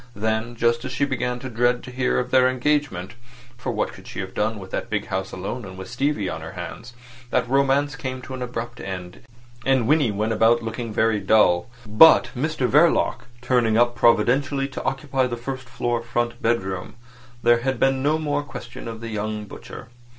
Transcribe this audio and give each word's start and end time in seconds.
Then 0.15 0.55
just 0.55 0.83
as 0.83 0.91
she 0.91 1.05
began 1.05 1.37
to 1.41 1.47
dread 1.47 1.83
to 1.83 1.91
hear 1.91 2.17
of 2.17 2.31
their 2.31 2.49
engagement 2.49 3.13
(for 3.55 3.71
what 3.71 3.93
could 3.93 4.07
she 4.07 4.19
have 4.21 4.33
done 4.33 4.57
with 4.57 4.71
that 4.71 4.89
big 4.89 5.05
house 5.09 5.31
alone, 5.31 5.77
with 5.77 5.91
Stevie 5.91 6.27
on 6.27 6.41
her 6.41 6.53
hands), 6.53 6.93
that 7.29 7.47
romance 7.47 7.95
came 7.95 8.19
to 8.23 8.33
an 8.33 8.41
abrupt 8.41 8.79
end, 8.79 9.21
and 9.63 9.87
Winnie 9.87 10.09
went 10.09 10.33
about 10.33 10.63
looking 10.63 10.91
very 10.91 11.19
dull. 11.19 11.69
But 11.85 12.31
Mr 12.35 12.67
Verloc, 12.67 13.25
turning 13.43 13.77
up 13.77 13.93
providentially 13.95 14.67
to 14.69 14.81
occupy 14.83 15.27
the 15.27 15.37
first 15.37 15.69
floor 15.69 16.01
front 16.01 16.41
bedroom, 16.41 16.95
there 17.43 17.59
had 17.59 17.79
been 17.79 18.01
no 18.01 18.17
more 18.17 18.41
question 18.41 18.87
of 18.87 19.01
the 19.01 19.09
young 19.09 19.45
butcher. 19.45 19.87